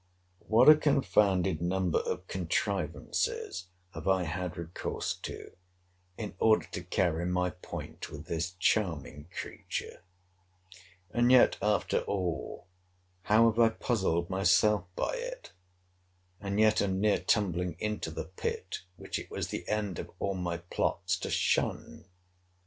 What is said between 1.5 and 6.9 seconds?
number of contrivances have I had recourse to, in order to